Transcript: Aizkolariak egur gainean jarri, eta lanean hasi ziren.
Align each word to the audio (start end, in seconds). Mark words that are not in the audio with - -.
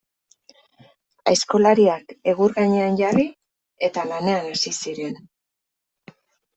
Aizkolariak 1.31 2.17
egur 2.35 2.57
gainean 2.57 2.99
jarri, 3.05 3.29
eta 3.91 4.09
lanean 4.15 4.53
hasi 4.57 4.77
ziren. 4.83 5.25